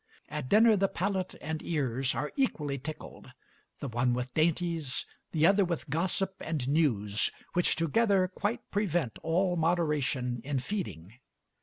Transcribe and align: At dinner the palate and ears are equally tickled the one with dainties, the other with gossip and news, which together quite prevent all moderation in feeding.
At 0.29 0.49
dinner 0.49 0.75
the 0.75 0.87
palate 0.87 1.35
and 1.41 1.61
ears 1.61 2.15
are 2.15 2.31
equally 2.35 2.79
tickled 2.79 3.29
the 3.81 3.87
one 3.87 4.15
with 4.15 4.33
dainties, 4.33 5.05
the 5.31 5.45
other 5.45 5.63
with 5.63 5.91
gossip 5.91 6.33
and 6.39 6.67
news, 6.67 7.29
which 7.53 7.75
together 7.75 8.27
quite 8.27 8.61
prevent 8.71 9.19
all 9.21 9.55
moderation 9.57 10.41
in 10.43 10.57
feeding. 10.57 11.19